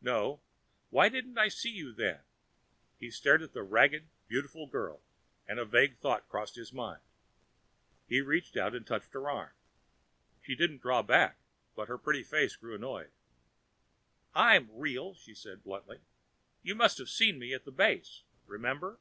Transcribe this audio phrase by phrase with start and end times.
[0.00, 0.40] "No.
[0.88, 2.20] Why didn't I see you, then?"
[2.96, 5.02] He stared at the ragged, beautiful girl,
[5.46, 7.02] and a vague thought crossed his mind.
[8.06, 9.52] He reached out and touched her arm.
[10.40, 11.36] She didn't draw back,
[11.76, 13.10] but her pretty face grew annoyed.
[14.34, 15.98] "I'm real," she said bluntly.
[16.62, 18.22] "You must have seen me at the base.
[18.46, 18.98] Remember?"